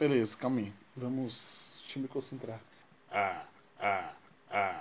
[0.00, 0.72] Beleza, calma aí.
[0.96, 1.82] Vamos.
[1.94, 2.58] Eu me concentrar.
[3.12, 3.42] Ah,
[3.78, 4.12] ah,
[4.50, 4.80] ah.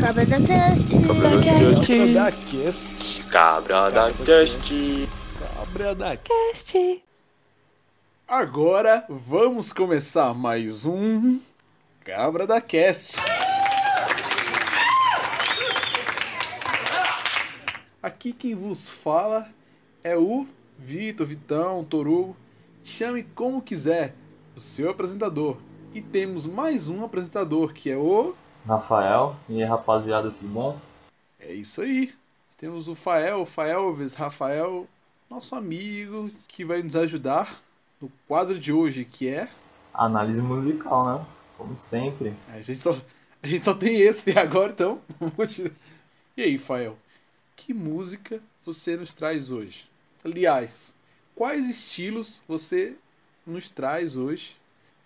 [0.00, 0.98] Cabra da Cast.
[1.06, 3.22] Cabra da Cast.
[3.30, 5.08] Cabra da Cast.
[5.38, 7.04] Cabra da Cast.
[8.26, 11.38] Agora vamos começar mais um
[12.04, 13.14] Cabra da Cast.
[18.02, 19.48] Aqui quem vos fala
[20.02, 22.34] é o Vitor, Vitão, Toru.
[22.82, 24.16] Chame como quiser,
[24.58, 25.56] o seu apresentador.
[25.94, 28.34] E temos mais um apresentador que é o.
[28.66, 29.36] Rafael.
[29.48, 30.80] E aí, rapaziada, tudo bom?
[31.38, 32.12] É isso aí.
[32.56, 34.88] Temos o Fael, Faelves, Rafael,
[35.30, 37.62] nosso amigo, que vai nos ajudar
[38.00, 39.48] no quadro de hoje, que é.
[39.94, 41.26] Análise musical, né?
[41.56, 42.34] Como sempre.
[42.48, 42.98] A gente só,
[43.40, 45.00] a gente só tem esse até agora, então.
[46.36, 46.98] e aí, Fael?
[47.54, 49.88] Que música você nos traz hoje?
[50.24, 50.96] Aliás,
[51.32, 52.96] quais estilos você
[53.50, 54.56] nos traz hoje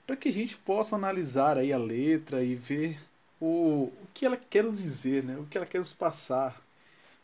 [0.07, 2.99] para que a gente possa analisar aí a letra e ver
[3.41, 5.37] o, o que ela quer nos dizer, né?
[5.39, 6.61] O que ela quer nos passar.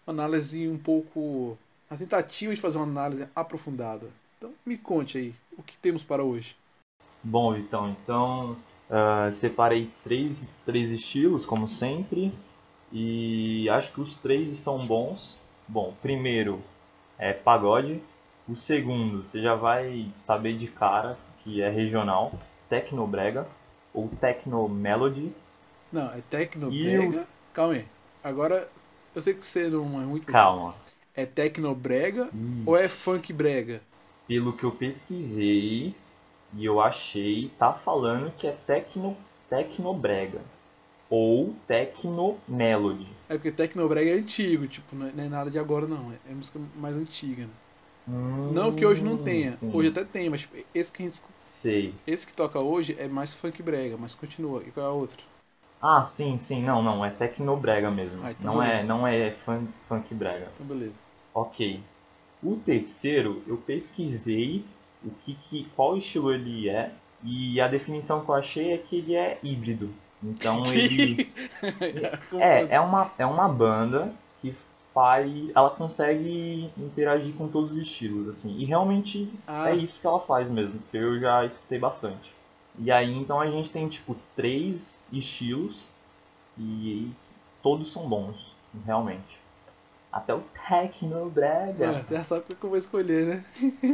[0.07, 1.59] Uma análise um pouco
[1.91, 4.09] a tentativa de fazer uma análise aprofundada.
[4.37, 6.57] Então, me conte aí o que temos para hoje.
[7.23, 8.53] Bom, então, então
[8.89, 12.33] uh, separei três, três estilos, como sempre,
[12.92, 15.37] e acho que os três estão bons.
[15.67, 16.62] Bom, primeiro
[17.19, 18.01] é pagode,
[18.49, 22.33] o segundo você já vai saber de cara que é regional,
[22.69, 23.47] Tecnobrega
[23.93, 25.33] ou Tecnomelody.
[25.93, 27.21] Não, é Tecnobrega.
[27.23, 27.27] O...
[27.53, 27.85] Calma aí.
[28.23, 28.69] Agora,
[29.15, 30.27] eu sei que você não é muito.
[30.27, 30.75] Calma.
[31.15, 32.29] É Tecnobrega
[32.65, 33.83] ou é Funk Brega?
[34.27, 35.95] Pelo que eu pesquisei
[36.55, 39.17] e eu achei, tá falando que é Tecno,
[39.49, 40.41] Tecnobrega
[41.11, 43.09] ou Tecnomelody.
[43.29, 46.97] É porque Tecnobrega é antigo, tipo, não é nada de agora não, é música mais
[46.97, 47.51] antiga, né?
[48.09, 49.70] Hum, não que hoje não tenha, sim.
[49.73, 51.95] hoje até tem, mas esse que a gente Sei.
[52.06, 54.62] esse que toca hoje é mais funk brega, mas continua.
[54.62, 55.19] E qual é a outra?
[55.81, 58.23] Ah, sim, sim, não, não, é tecnobrega mesmo.
[58.25, 60.48] Ah, então não é, não é funk, funk brega.
[60.55, 61.05] Então beleza.
[61.35, 61.80] Ok.
[62.42, 64.64] O terceiro, eu pesquisei
[65.05, 66.92] o que, que qual estilo ele é
[67.23, 69.90] e a definição que eu achei é que ele é híbrido.
[70.23, 71.30] Então ele
[72.30, 72.75] Como é, assim?
[72.75, 74.13] é uma é uma banda
[74.95, 78.57] faz, ela consegue interagir com todos os estilos assim.
[78.59, 79.71] E realmente Ah.
[79.71, 82.35] é isso que ela faz mesmo, que eu já escutei bastante.
[82.79, 85.85] E aí então a gente tem tipo três estilos
[86.59, 87.11] e
[87.63, 88.55] todos são bons,
[88.85, 89.39] realmente.
[90.13, 92.03] Até o techno É, brega.
[92.03, 93.45] você já sabe o que eu vou escolher, né?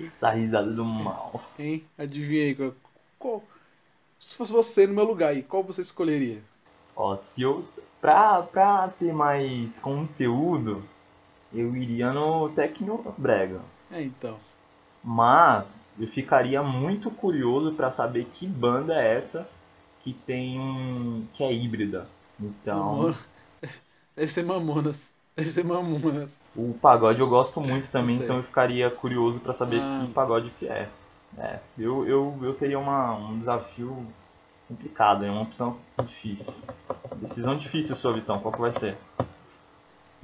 [0.00, 1.42] Essa risada do mal.
[1.58, 1.84] Hein?
[1.96, 2.54] Adivinha aí.
[2.54, 2.74] Qual,
[3.18, 3.42] qual-
[4.18, 6.42] se fosse você no meu lugar aí, qual você escolheria?
[6.94, 7.64] Ó, se eu
[8.00, 10.82] pra, pra ter mais conteúdo,
[11.52, 13.60] eu iria no techno brega.
[13.90, 14.36] É, então.
[15.02, 19.48] Mas eu ficaria muito curioso pra saber que banda é essa
[20.02, 22.06] que tem um que é híbrida.
[22.40, 23.16] Então, Mamona-
[24.16, 25.12] Deve ser Mamonas.
[25.36, 26.40] Deve ser Mamonas.
[26.54, 30.04] o pagode eu gosto muito também, então eu ficaria curioso pra saber Ah.
[30.06, 30.88] que pagode que é.
[31.38, 34.06] É, eu, eu, eu teria uma, um desafio
[34.72, 36.54] complicado, é uma opção difícil.
[37.16, 38.96] Decisão difícil sua, Vitão, qual que vai ser?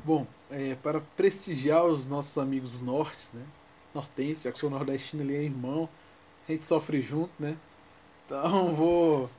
[0.05, 3.43] Bom, é, para prestigiar os nossos amigos do norte, né?
[3.95, 5.89] Nortense, já que sou nordestino ali é irmão,
[6.49, 7.57] a gente sofre junto, né?
[8.27, 9.31] Então vou.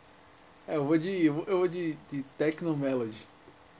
[0.67, 1.25] É, eu vou de.
[1.25, 3.27] Eu vou de, de Techno Melody.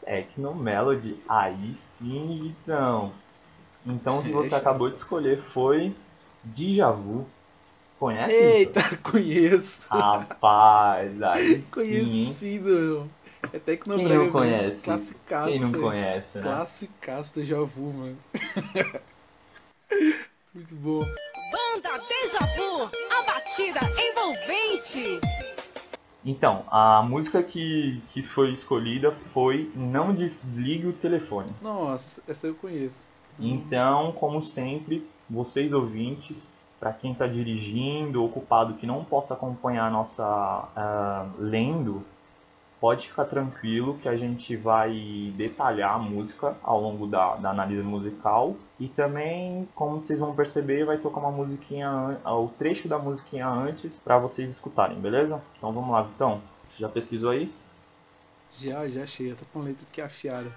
[0.04, 3.12] Techno Melody, aí sim, Vitão.
[3.86, 5.94] Então o que você acabou de escolher foi
[6.44, 7.28] Djavu.
[8.00, 8.34] Conhece?
[8.34, 9.88] Eita, conheço!
[9.90, 11.62] Rapaz, aí?
[11.64, 13.10] Conhecido, meu.
[13.52, 14.32] É Techno Quem não mesmo.
[14.32, 14.82] conhece?
[14.82, 15.52] Classicaço.
[15.52, 16.44] Quem não conhece, né?
[16.44, 18.18] Classicaço do Javu, mano.
[20.54, 21.00] Muito bom.
[21.00, 25.20] Banda Deja Vu, a batida envolvente.
[26.24, 31.50] Então, a música que, que foi escolhida foi Não Desligue o Telefone.
[31.62, 33.06] Nossa, essa eu conheço.
[33.40, 36.38] Então, como sempre, vocês ouvintes,
[36.80, 42.06] para quem está dirigindo, ocupado, que não possa acompanhar a nossa ah, lendo,
[42.80, 47.82] pode ficar tranquilo que a gente vai detalhar a música ao longo da, da análise
[47.84, 52.98] musical e também, como vocês vão perceber, vai tocar uma musiquinha, ah, o trecho da
[52.98, 55.42] musiquinha antes para vocês escutarem, beleza?
[55.58, 56.42] Então vamos lá, Vitão.
[56.78, 57.54] Já pesquisou aí?
[58.58, 59.32] Já, já achei.
[59.32, 60.50] Eu tô com a letra aqui afiada.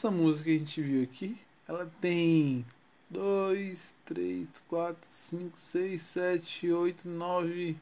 [0.00, 1.36] Essa música que a gente viu aqui,
[1.68, 2.64] ela tem
[3.10, 7.76] 2, 3, 4, 5, 6, 7, 8, 9,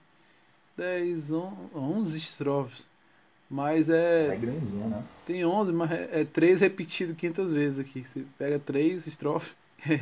[0.76, 2.88] 10, 11 estrofes.
[3.48, 4.36] Mas É é.
[4.36, 5.04] grandinha, né?
[5.24, 8.04] Tem 11, mas é, é 3 repetido 500 vezes aqui.
[8.04, 9.54] Você pega 3 estrofes
[9.88, 10.00] e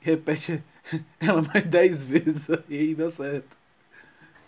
[0.00, 0.62] repete
[1.18, 3.56] ela mais 10 vezes aí e dá certo.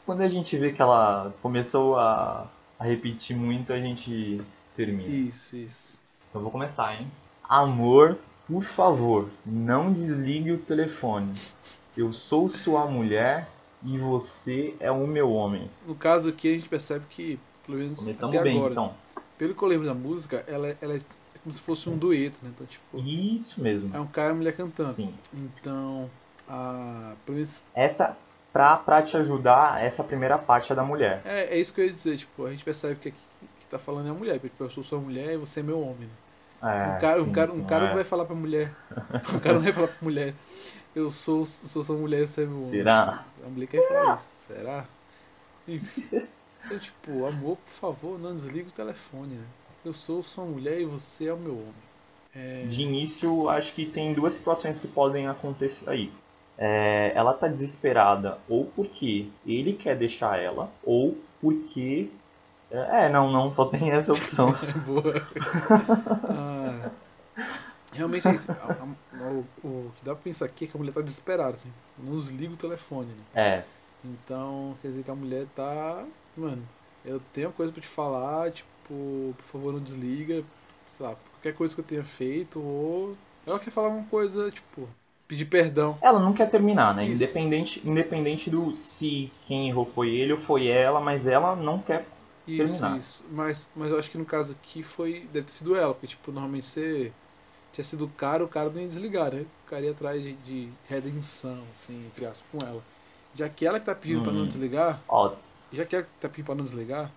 [0.05, 2.49] Quando a gente vê que ela começou a,
[2.79, 4.41] a repetir muito, a gente
[4.77, 5.09] termina.
[5.09, 6.06] Isso, isso.
[6.37, 7.11] Então eu vou começar, hein?
[7.49, 11.33] Amor, por favor, não desligue o telefone.
[11.97, 13.49] Eu sou sua mulher
[13.83, 15.71] e você é o meu homem.
[15.87, 18.93] No caso aqui, a gente percebe que, pelo menos Começamos até bem, agora, então.
[19.38, 21.00] pelo que eu lembro da música, ela, é- ela é
[21.43, 22.50] como se fosse um dueto, né?
[22.55, 23.97] Então, tipo, Isso mesmo.
[23.97, 24.93] é um cara e uma mulher cantando.
[24.93, 25.15] Sim.
[25.33, 26.11] Então,
[26.47, 28.15] a, pelo menos, Essa,
[28.53, 31.23] pra, pra te ajudar, essa primeira parte é da mulher.
[31.25, 32.19] é, é isso que eu ia dizer.
[32.19, 33.19] Tipo, a gente percebe que aqui
[33.59, 34.38] que tá falando é a mulher.
[34.38, 36.00] Tipo, eu sou sua mulher e você é meu homem.
[36.03, 36.09] Né?
[36.62, 37.88] É, um cara, um sim, cara, um cara é.
[37.88, 38.73] não vai falar pra mulher.
[39.35, 40.35] Um cara não vai falar pra mulher.
[40.94, 42.70] Eu sou, sou sua mulher e você é meu homem.
[42.70, 43.25] Será?
[43.44, 44.32] A mulher quer falar isso.
[44.38, 44.85] Será?
[45.69, 46.06] Enfim.
[46.64, 49.44] Então, tipo, amor, por favor, não desligue o telefone, né?
[49.85, 51.87] Eu sou sua mulher e você é o meu homem.
[52.35, 56.11] É, De início, acho que tem duas situações que podem acontecer aí.
[56.59, 62.11] É, ela tá desesperada ou porque ele quer deixar ela, ou porque.
[62.90, 64.49] É, não, não, só tem essa opção.
[64.87, 65.14] boa.
[66.28, 66.90] Ah,
[67.93, 68.50] realmente é isso.
[68.52, 71.50] A- a- o, o que dá pra pensar aqui é que a mulher tá desesperada,
[71.55, 71.70] assim.
[71.99, 73.25] Não desliga o telefone, né?
[73.34, 73.62] É,
[74.05, 76.05] Então, quer dizer que a mulher tá.
[76.37, 76.62] Mano,
[77.05, 80.44] eu tenho uma coisa pra te falar, tipo, por favor não desliga.
[80.96, 83.17] Sei lá, qualquer coisa que eu tenha feito, ou.
[83.46, 84.88] Ela quer falar uma coisa, tipo,
[85.28, 85.96] pedir perdão.
[86.02, 87.05] ela não quer terminar, né?
[87.06, 87.23] Isso.
[87.23, 92.05] Independente, independente do se quem errou foi ele ou foi ela, mas ela não quer.
[92.47, 92.99] Isso, Terminar.
[92.99, 93.25] isso.
[93.31, 95.29] Mas, mas eu acho que no caso aqui foi.
[95.33, 97.13] Deve ter sido ela, porque, tipo, normalmente você.
[97.73, 99.47] Tinha sido o cara, o cara não ia desligar, né?
[99.67, 102.83] O cara ia atrás de, de redenção, assim, entre aspas, com ela.
[103.35, 104.47] Já que ela que tá pedindo pra não Hum.
[104.47, 105.69] desligar, Odds.
[105.73, 107.11] já que ela que tá pedindo pra não desligar,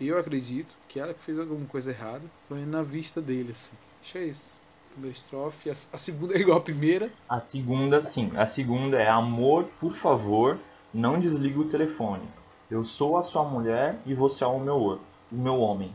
[0.00, 3.72] eu acredito que ela que fez alguma coisa errada, pelo menos na vista dele, assim.
[4.02, 4.52] Acho que é isso.
[4.92, 7.10] Primeira estrofe, a, a segunda é igual a primeira.
[7.28, 8.30] A segunda, sim.
[8.36, 10.58] A segunda é amor, por favor,
[10.92, 12.28] não desligue o telefone.
[12.72, 14.98] Eu sou a sua mulher e você é o meu,
[15.30, 15.94] o meu homem.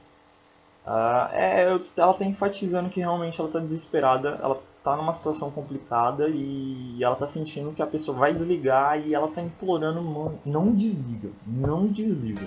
[0.86, 1.64] Ah, é,
[1.98, 7.16] ela tá enfatizando que realmente ela tá desesperada, ela tá numa situação complicada e ela
[7.16, 12.46] tá sentindo que a pessoa vai desligar e ela tá implorando, não desliga, não desliga.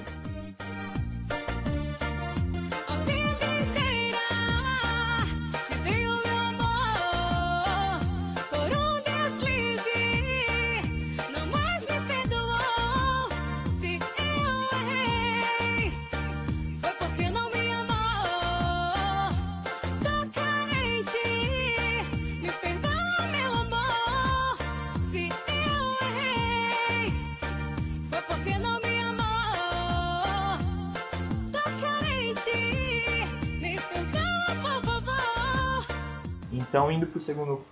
[36.71, 37.65] Então indo pro segundo,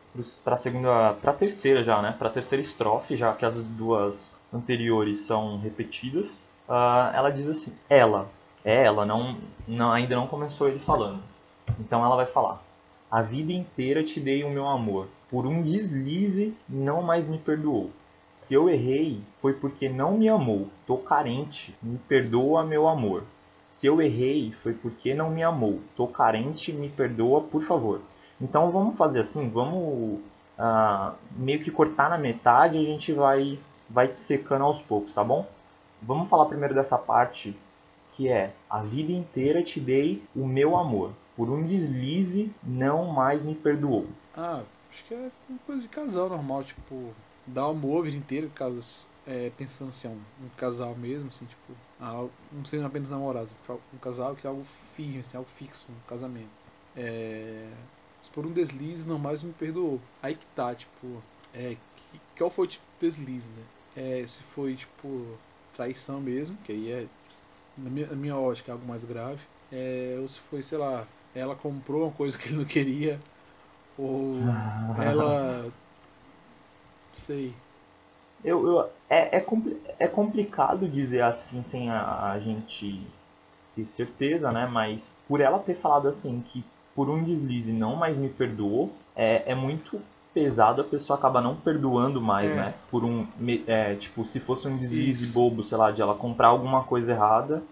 [0.43, 2.17] pra segunda, pra terceira já, né?
[2.19, 8.29] Pra terceira estrofe, já que as duas anteriores são repetidas, ah, ela diz assim: ela,
[8.65, 9.37] é ela, não,
[9.69, 11.23] não, ainda não começou ele falando.
[11.79, 12.61] Então ela vai falar:
[13.09, 17.93] a vida inteira te dei o meu amor, por um deslize não mais me perdoou.
[18.33, 20.67] Se eu errei, foi porque não me amou.
[20.89, 23.23] Tô carente, me perdoa, meu amor.
[23.69, 25.79] Se eu errei, foi porque não me amou.
[25.95, 28.01] Tô carente, me perdoa, por favor.
[28.41, 30.21] Então vamos fazer assim, vamos
[30.59, 35.25] ah, meio que cortar na metade e a gente vai, vai secando aos poucos, tá
[35.25, 35.47] bom?
[36.03, 37.57] Vamos falar primeiro dessa parte
[38.13, 41.13] que é a vida inteira te dei o meu amor.
[41.37, 44.07] Por um deslize não mais me perdoou.
[44.37, 47.13] Ah, acho que é uma coisa de casal normal, tipo,
[47.47, 48.49] dar amor a vida inteira,
[49.27, 53.55] é, pensando se é um, um casal mesmo, assim, tipo, algo- não sendo apenas namorados,
[53.95, 54.65] um casal que é algo
[54.97, 56.49] firme, assim, algo fixo, um casamento.
[56.97, 57.69] É,
[58.21, 60.01] se por um deslize, não mais me perdoou.
[60.23, 61.23] Aí que tá, tipo,
[61.55, 63.65] é, que, qual foi o tipo de deslize, né?
[63.97, 65.39] É, se foi, tipo,
[65.75, 67.07] traição mesmo, que aí é,
[67.77, 69.43] na minha, na minha ótica, é algo mais grave.
[69.73, 73.21] É, ou se foi, sei lá, ela comprou uma coisa que ele não queria,
[73.99, 74.33] ou
[75.03, 75.73] ela.
[77.13, 77.53] Sei.
[78.45, 83.03] Eu, eu- é, é, compli- é complicado dizer assim sem a, a gente
[83.75, 84.67] ter certeza, né?
[84.67, 86.65] Mas por ela ter falado assim que
[86.99, 90.01] por um deslize não mais me perdoou, é, é muito
[90.35, 92.55] pesado a pessoa acaba não perdoando mais, É.
[92.57, 92.75] né?
[92.91, 93.25] Por um.
[93.69, 95.39] é, tipo, se fosse um deslize Isso.
[95.39, 97.63] bobo, sei lá, de ela comprar alguma coisa errada,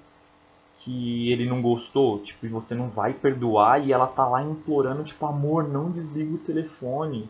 [0.76, 5.02] que ele não gostou, tipo, e você não vai perdoar e ela tá lá implorando,
[5.02, 7.28] tipo, amor, não desliga o telefone.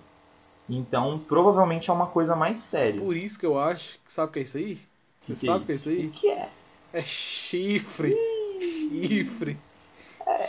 [0.68, 3.00] Então, provavelmente é uma coisa mais séria.
[3.00, 3.98] Por isso que eu acho.
[4.06, 4.78] Sabe o que é isso aí?
[5.22, 6.06] Que Você que sabe o que é isso aí?
[6.08, 6.48] O que é?
[6.92, 8.14] É chifre.
[8.60, 9.08] Chifre.
[9.08, 9.65] Chifre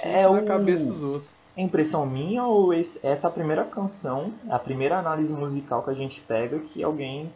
[0.04, 1.38] É na o- cabeça dos outros.
[1.56, 5.90] É impressão minha ou esse- essa é a primeira canção, a primeira análise musical que
[5.90, 7.32] a gente pega que alguém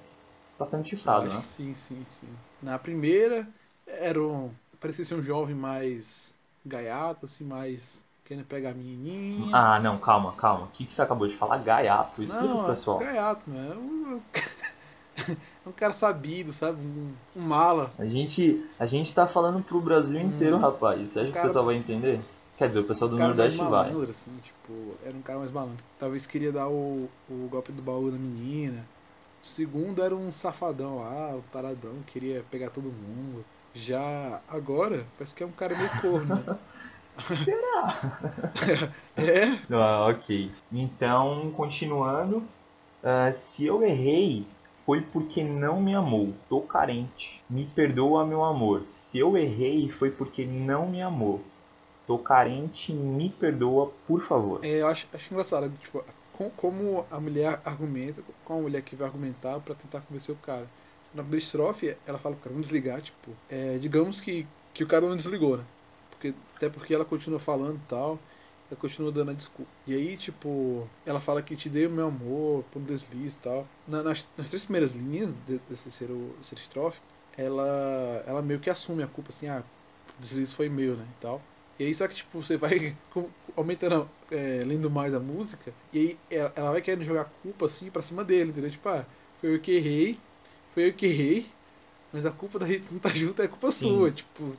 [0.57, 1.39] tá sendo chifrado, acho né?
[1.39, 2.27] que sim, sim, sim.
[2.61, 3.47] Na primeira,
[3.87, 4.51] era um.
[4.79, 6.33] Parecia ser um jovem mais
[6.65, 9.55] gaiato, assim, mais querendo pegar a menininha.
[9.55, 10.65] Ah, não, calma, calma.
[10.65, 11.57] O que, que você acabou de falar?
[11.59, 12.21] Gaiato.
[12.23, 12.99] Explica Não, pro pessoal.
[12.99, 13.75] gaiato, né?
[15.65, 16.81] É um, cara sabido, sabe?
[16.81, 17.91] Um, um mala.
[17.99, 20.59] A gente, a gente tá falando pro Brasil inteiro, Hum.
[20.59, 21.11] rapaz.
[21.11, 22.19] Você acha que Cara- o pessoal vai entender?
[22.57, 23.69] Quer dizer, o pessoal do Um Nordeste vai.
[23.91, 25.83] malandro, assim, tipo, era um cara mais malandro.
[25.99, 28.85] Talvez queria dar o, o golpe do baú na menina.
[29.43, 33.43] O segundo era um safadão lá, um taradão, queria pegar todo mundo.
[33.73, 36.57] Já agora, parece que é um cara meio corno, né?
[37.43, 37.95] Será?
[39.17, 39.57] é?
[39.73, 40.51] Ah, ok.
[40.71, 42.43] Então, continuando.
[43.03, 44.45] ah, se eu errei,
[44.85, 46.33] foi porque não me amou.
[46.49, 47.41] Tô carente.
[47.49, 48.83] Me perdoa, meu amor.
[48.89, 51.41] Se eu errei, foi porque não me amou.
[52.07, 54.63] Tô carente, me perdoa, por favor.
[54.65, 58.95] É, eu acho, acho engraçado, tipo, com- como a mulher argumenta, com a mulher que
[58.95, 60.67] vai argumentar pra tentar convencer o cara.
[61.13, 64.87] Na primeira estrofe, ela fala pro cara não desligar, tipo, é, digamos que, que o
[64.87, 65.63] cara não desligou, né?
[66.09, 68.19] Porque, até porque ela continua falando e tal,
[68.71, 69.69] ela continua dando a desculpa.
[69.85, 73.39] E aí, tipo, ela fala que te dei o meu amor, por um deslize e
[73.41, 73.67] tal.
[73.85, 77.01] Na- nas, nas três primeiras linhas de- desse terceiro, terceira estrofe,
[77.37, 79.61] ela, ela meio que assume a culpa, assim, ah,
[80.17, 81.41] o deslize foi meu, né, e tal.
[81.77, 82.95] E aí, só que, tipo, você vai
[83.57, 87.65] aumentando, é, lendo mais a música, e aí ela, ela vai querendo jogar a culpa,
[87.65, 88.71] assim, pra cima dele, entendeu?
[88.71, 89.05] Tipo, ah,
[89.41, 90.17] foi eu que errei,
[90.69, 91.45] foi eu que errei,
[92.13, 93.87] mas a culpa da gente não tá junto é culpa Sim.
[93.87, 94.55] sua, tipo,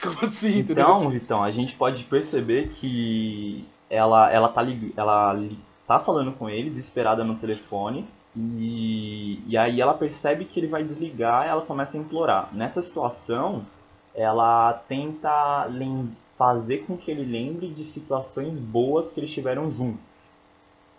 [0.02, 0.58] como assim?
[0.60, 5.38] Então, Vitão, a gente pode perceber que ela, ela, tá, lig- ela
[5.86, 10.84] tá falando com ele, desesperada no telefone, e, e aí ela percebe que ele vai
[10.84, 12.48] desligar ela começa a implorar.
[12.54, 13.66] Nessa situação,
[14.14, 20.00] ela tenta lem- fazer com que ele lembre de situações boas que eles tiveram juntos.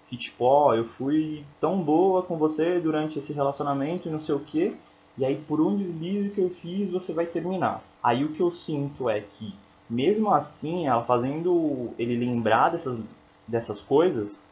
[0.09, 4.35] Que tipo, ó, eu fui tão boa com você durante esse relacionamento e não sei
[4.35, 4.75] o quê,
[5.17, 7.83] e aí por um deslize que eu fiz, você vai terminar.
[8.03, 9.53] Aí o que eu sinto é que,
[9.89, 12.97] mesmo assim, ela fazendo ele lembrar dessas,
[13.47, 14.43] dessas coisas,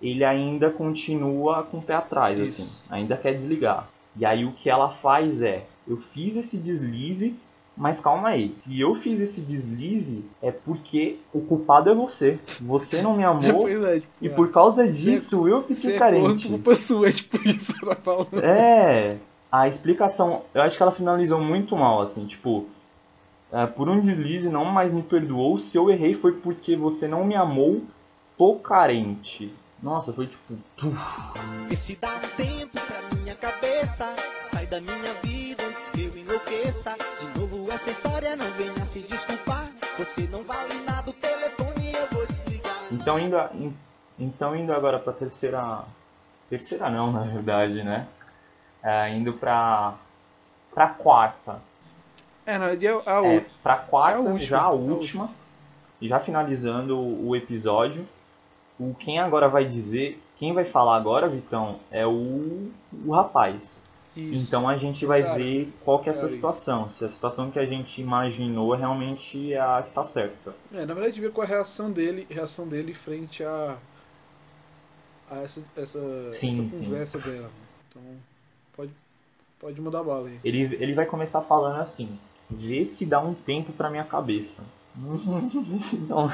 [0.00, 2.62] ele ainda continua com o pé atrás, Isso.
[2.62, 3.88] assim, ainda quer desligar.
[4.16, 7.34] E aí o que ela faz é, eu fiz esse deslize,
[7.76, 12.38] mas calma aí, se eu fiz esse deslize, é porque o culpado é você.
[12.60, 15.96] Você não me amou, pois é, tipo, e por causa é- disso eu você fiquei
[15.96, 16.48] é carente.
[16.48, 18.38] culpa sua, é tipo isso que ela tá falando.
[18.44, 19.18] É,
[19.62, 22.66] a explicação, eu acho que ela finalizou muito mal, assim, tipo,
[23.52, 27.24] é, por um deslize não mais me perdoou, se eu errei foi porque você não
[27.24, 27.82] me amou,
[28.36, 29.52] tô carente.
[29.82, 30.54] Nossa, foi tipo,
[31.68, 34.14] Vê se dá um tempo pra minha cabeça.
[34.40, 36.96] Sai da minha vida antes que eu enlouqueça.
[37.20, 39.70] De novo essa história não venha se desculpar.
[39.98, 42.74] Você não vale nada, o telefone eu vou desligar.
[42.90, 43.76] então indo, a- em-
[44.18, 45.84] então indo agora pra terceira,
[46.48, 48.06] terceira não, na verdade, né,
[48.84, 49.96] é, indo pra,
[50.74, 51.62] pra quarta,
[52.46, 53.50] É, na verdade, é a É, outra.
[53.62, 55.30] pra quarta, É a última, já a é a última.
[56.00, 58.08] E já finalizando o episódio.
[58.78, 62.70] O quem agora vai dizer, quem vai falar agora, Vitão, é o,
[63.06, 63.82] o rapaz.
[64.16, 64.56] Isso.
[64.56, 66.36] Então a gente vai Cara, ver qual que é essa cara, isso.
[66.36, 66.90] situação.
[66.90, 70.54] Se a situação que a gente imaginou realmente é a que tá certa.
[70.72, 73.78] É, na verdade, ver qual é a reação dele, reação dele frente a,
[75.30, 75.98] a essa, essa,
[76.32, 76.84] Sim, essa sim.
[76.84, 77.48] conversa dela.
[77.48, 77.50] né?
[77.88, 78.02] Então,
[78.76, 78.90] pode,
[79.58, 80.38] pode mudar a bala aí.
[80.44, 82.18] Ele, ele vai começar falando assim:
[82.50, 84.62] vê se dá um tempo pra minha cabeça.
[85.92, 86.28] então.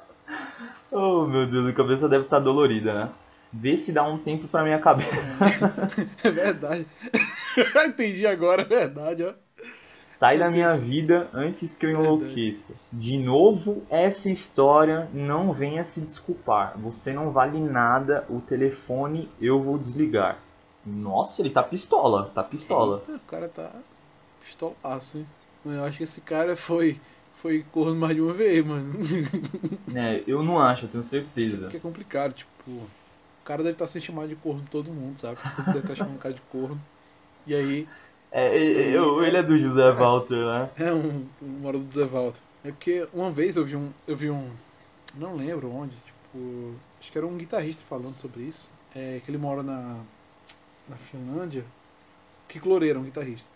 [0.90, 3.10] oh meu Deus, a cabeça deve estar dolorida, né?
[3.52, 5.10] Vê se dá um tempo pra minha cabeça.
[6.24, 6.86] É verdade.
[7.86, 9.32] Entendi agora, é verdade, ó.
[10.02, 12.72] Sai da minha vida antes que eu enlouqueça.
[12.92, 16.78] De novo, essa história não venha se desculpar.
[16.78, 20.38] Você não vale nada, o telefone eu vou desligar.
[20.86, 23.02] Nossa, ele tá pistola, tá pistola.
[23.08, 23.70] Eita, o cara tá
[24.42, 25.26] pistolaço, hein?
[25.64, 27.00] Mano, eu acho que esse cara foi,
[27.36, 28.92] foi corno mais de uma vez, mano.
[29.94, 31.56] É, eu não acho, eu tenho certeza.
[31.58, 32.70] Porque é complicado, tipo.
[32.70, 32.88] O
[33.44, 35.36] cara deve estar se chamando de corno todo mundo, sabe?
[35.36, 36.80] Todo mundo deve estar chamando o cara de corno.
[37.46, 37.88] E aí,
[38.32, 40.70] É, é, eu- ele é do José Walter, né?
[40.78, 42.40] É um, um do Zé Walter.
[42.64, 43.90] É porque uma vez eu vi um.
[44.08, 44.50] Eu vi um.
[45.14, 46.74] Não lembro onde, tipo.
[47.00, 48.70] Acho que era um guitarrista falando sobre isso.
[48.94, 49.98] É, que ele mora na.
[50.88, 51.64] Na Finlândia.
[52.48, 53.48] Que Loureiro, um guitarrista.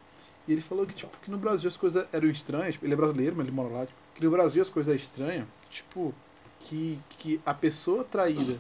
[0.47, 2.73] E ele falou que, tipo, que no Brasil as coisas eram estranhas.
[2.73, 3.87] Tipo, ele é brasileiro, mas ele mora lá.
[3.87, 5.47] Tipo, que no Brasil as coisas eram estranhas.
[5.71, 6.15] Tipo,
[6.61, 8.59] que, que a pessoa traída,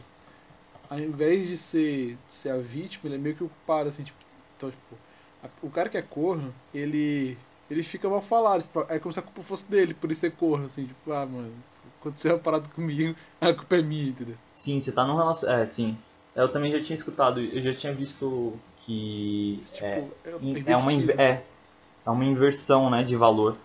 [0.90, 4.18] ao invés de ser, ser a vítima, ele é meio que o culpado, assim, tipo.
[4.56, 4.96] Então, tipo,
[5.42, 7.38] a- o cara que é corno, ele.
[7.70, 8.62] Ele fica mal falado.
[8.62, 11.24] Tipo, é como se a culpa fosse dele, por isso ser corno, assim, tipo, ah,
[11.26, 11.52] mano,
[12.00, 14.36] aconteceu uma parada comigo, a culpa é minha, entendeu?
[14.52, 15.62] Sim, você tá num relacionamento.
[15.62, 15.96] É, sim.
[16.42, 19.58] Eu também já tinha escutado, eu já tinha visto que.
[19.72, 21.42] Tipo, é, é, é uma, é,
[22.06, 23.56] é uma inversão né, de valor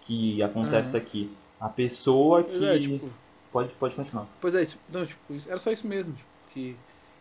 [0.00, 1.30] que acontece aqui.
[1.60, 2.64] A pessoa que.
[2.64, 3.10] É, tipo,
[3.56, 4.26] Pode, pode continuar.
[4.38, 6.76] Pois é, tipo, não, tipo, isso, era só isso mesmo, tipo, que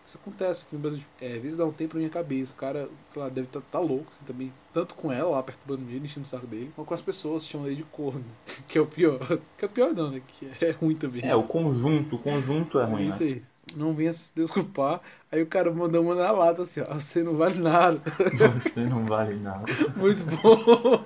[0.06, 1.00] isso acontece aqui no Brasil.
[1.00, 2.54] Tipo, é, às vezes dá um tempo na minha cabeça.
[2.54, 4.52] O cara, sei lá, deve estar tá, louco, assim, também.
[4.74, 7.68] Tanto com ela lá, perturbando ele, enchendo o saco dele, como com as pessoas, chamando
[7.68, 8.26] ele de corno.
[8.68, 9.20] Que é o pior.
[9.58, 10.22] Que é o pior não, né?
[10.28, 11.26] Que é ruim também.
[11.26, 13.30] É, o conjunto, o conjunto é É ruim, isso né?
[13.30, 13.44] aí.
[13.76, 15.02] Não venha se desculpar.
[15.32, 16.94] Aí o cara mandou uma na lata assim, ó.
[16.94, 18.00] Você não vale nada.
[18.62, 19.66] Você não vale nada.
[19.96, 21.04] Muito bom.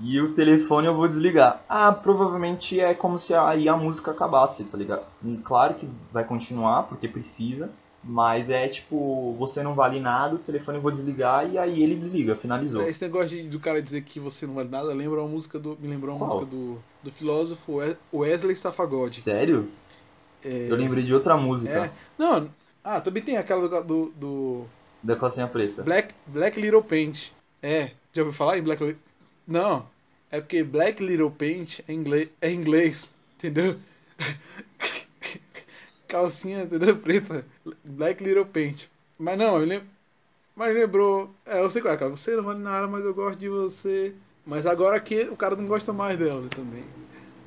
[0.00, 1.60] E o telefone eu vou desligar.
[1.68, 5.02] Ah, provavelmente é como se aí a música acabasse, tá ligado?
[5.24, 7.68] Hum, Claro que vai continuar, porque precisa.
[8.04, 11.96] Mas é tipo, você não vale nada, o telefone eu vou desligar e aí ele
[11.96, 12.82] desliga, finalizou.
[12.88, 15.76] Esse negócio de, do cara dizer que você não vale nada lembra uma música do.
[15.80, 16.38] Me lembrou uma Qual?
[16.42, 19.20] música do, do filósofo We- Wesley Safagode.
[19.20, 19.68] Sério?
[20.48, 21.90] É, Eu lembrei de outra música, É.
[22.16, 22.48] Não,
[22.82, 24.66] ah, também tem aquela do, do, do
[25.02, 25.82] da calcinha preta.
[25.82, 27.30] Black, Black Little Paint.
[27.62, 29.00] É, já ouviu falar em Black Little
[29.46, 29.86] Não,
[30.30, 33.76] é porque Black Little Paint é inglês, é inglês entendeu?
[36.08, 36.96] Calcinha, entendeu?
[36.96, 37.44] Preta.
[37.84, 38.86] Black Little Paint.
[39.18, 39.86] Mas não, eu lembro.
[40.56, 41.30] Mas lembrou.
[41.46, 42.10] É, eu sei qual é, cara.
[42.10, 44.14] Você não vale nada, mas eu gosto de você.
[44.44, 46.82] Mas agora que o cara não gosta mais dela também.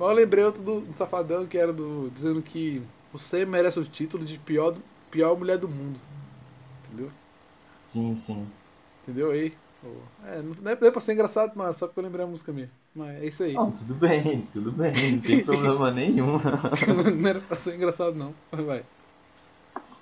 [0.02, 2.10] Mas eu lembrei outro do, do Safadão que era do.
[2.12, 2.82] dizendo que
[3.12, 4.74] você merece o título de pior,
[5.12, 5.96] pior mulher do mundo.
[6.84, 7.08] Entendeu?
[7.70, 8.44] Sim, sim.
[9.04, 9.54] Entendeu aí?
[10.26, 12.28] É, não é não é pra ser engraçado, não, é só porque eu lembrei a
[12.28, 12.72] música mesmo.
[12.92, 13.52] Mas é isso aí.
[13.52, 16.32] Não, tudo bem, tudo bem, não tem problema nenhum.
[17.16, 18.34] não era pra ser engraçado, não.
[18.50, 18.84] Mas vai.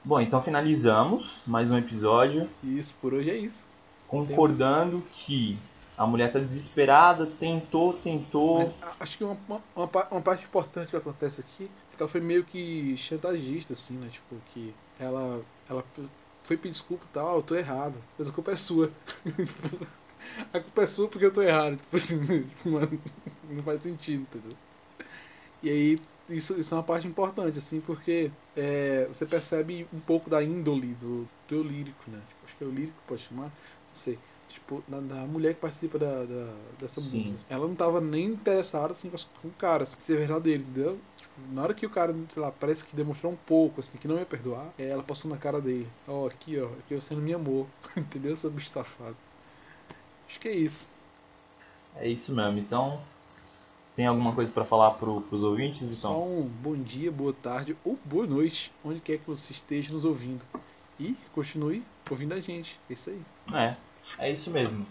[0.02, 2.48] Bom, então finalizamos mais um episódio.
[2.64, 3.68] E isso, por hoje é isso.
[4.08, 5.58] concordando que
[6.00, 8.56] a mulher tá desesperada, tentou, tentou.
[8.58, 12.02] Mas acho que uma, uma, uma pa- uma parte importante que acontece aqui é que
[12.02, 14.08] ela foi meio que chantagista, assim, né?
[14.08, 15.84] Tipo, que ela, ela
[16.42, 17.96] foi pedir desculpa e tal, "Ah, eu tô errado.
[18.18, 18.90] Mas a culpa é sua.
[20.54, 21.76] a culpa é sua porque eu tô errado.
[21.76, 22.98] Tipo assim, mano,
[23.50, 24.56] não faz sentido, entendeu?
[25.62, 30.30] E aí, isso, isso é uma parte importante, assim, porque é, você percebe um pouco
[30.30, 32.18] da índole do, do lírico, né?
[32.28, 33.50] Tipo, acho que é o lírico, pode chamar, não
[33.92, 34.18] sei.
[34.50, 37.30] Tipo, da, da mulher que participa da, da- dessa Sim.
[37.30, 37.54] música.
[37.54, 40.98] Ela não tava nem interessada, assim, com, o cara, assim, ser verdadeiro, entendeu?
[41.16, 44.08] Tipo, na hora que o cara, sei lá, parece que demonstrou um pouco, assim, que
[44.08, 45.86] não ia perdoar, é, ela passou na cara dele.
[46.08, 49.16] Ó, aqui, ó, aqui você não me amou, entendeu, seu bicho safado?
[50.28, 50.88] Acho que é isso.
[51.96, 52.58] É isso mesmo.
[52.58, 53.00] Então,
[53.96, 55.96] tem alguma coisa pra falar pro, pros ouvintes?
[55.96, 59.92] Só Então, um bom dia, boa tarde ou boa noite, onde quer que você esteja
[59.92, 60.44] nos ouvindo.
[60.98, 62.78] E continue ouvindo a gente.
[62.88, 63.20] É isso aí.
[63.54, 63.76] é,
[64.18, 64.86] é isso mesmo.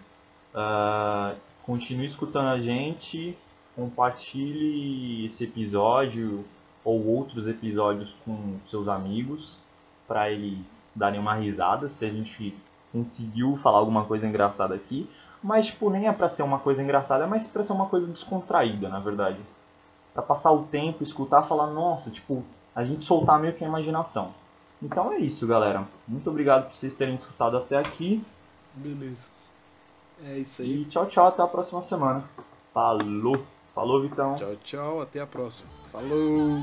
[0.53, 3.38] Ah, continue escutando a gente,
[3.75, 6.43] compartilhe esse episódio
[6.84, 9.58] ou outros episódios com seus amigos
[10.08, 12.55] para eles darem uma risada se a gente
[12.91, 15.08] conseguiu falar alguma coisa engraçada aqui.
[15.41, 18.12] Mas tipo, nem é pra ser uma coisa engraçada, é mais pra ser uma coisa
[18.12, 19.39] descontraída, na verdade.
[20.13, 22.43] Pra passar o tempo, escutar, falar, nossa, tipo,
[22.75, 24.34] a gente soltar meio que a imaginação.
[24.82, 25.88] Então é isso, galera.
[26.08, 28.23] Muito obrigado por vocês terem escutado até aqui.
[28.79, 29.27] Beleza.
[30.23, 30.81] É isso aí.
[30.81, 31.27] E tchau, tchau.
[31.27, 32.23] Até a próxima semana.
[32.73, 33.45] Falou.
[33.73, 34.35] Falou, Vitão.
[34.35, 35.01] Tchau, tchau.
[35.01, 35.69] Até a próxima.
[35.91, 36.61] Falou.